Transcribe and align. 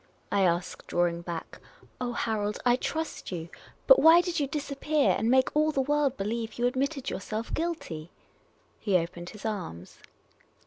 I 0.31 0.41
asked, 0.41 0.87
drawing 0.87 1.21
back." 1.21 1.59
Oh, 2.01 2.13
Harold, 2.13 2.57
I 2.65 2.75
trust 2.75 3.31
you; 3.31 3.49
but 3.85 3.99
why 3.99 4.19
did 4.21 4.39
you 4.39 4.47
disappear 4.47 5.13
and 5.15 5.29
make 5.29 5.55
all 5.55 5.71
the 5.71 5.79
world 5.79 6.17
believe 6.17 6.55
you 6.55 6.65
admitted 6.65 7.11
yourself 7.11 7.53
guilty?" 7.53 8.09
He 8.79 8.97
opened 8.97 9.29
his 9.29 9.45
arms. 9.45 9.99